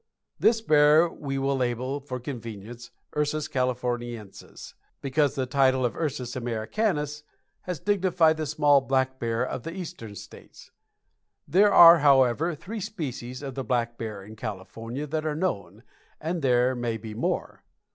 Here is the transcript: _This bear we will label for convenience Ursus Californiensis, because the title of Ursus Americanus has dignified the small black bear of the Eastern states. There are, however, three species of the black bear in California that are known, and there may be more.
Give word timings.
_This 0.39 0.61
bear 0.61 1.07
we 1.07 1.37
will 1.37 1.55
label 1.55 1.99
for 1.99 2.19
convenience 2.19 2.89
Ursus 3.15 3.47
Californiensis, 3.47 4.73
because 4.99 5.35
the 5.35 5.45
title 5.45 5.85
of 5.85 5.95
Ursus 5.95 6.35
Americanus 6.35 7.21
has 7.67 7.79
dignified 7.79 8.37
the 8.37 8.47
small 8.47 8.81
black 8.81 9.19
bear 9.19 9.43
of 9.45 9.61
the 9.61 9.75
Eastern 9.75 10.15
states. 10.15 10.71
There 11.47 11.71
are, 11.71 11.99
however, 11.99 12.55
three 12.55 12.81
species 12.81 13.43
of 13.43 13.53
the 13.53 13.63
black 13.63 13.99
bear 13.99 14.23
in 14.23 14.35
California 14.35 15.05
that 15.05 15.23
are 15.23 15.35
known, 15.35 15.83
and 16.19 16.41
there 16.41 16.73
may 16.73 16.97
be 16.97 17.13
more. 17.13 17.61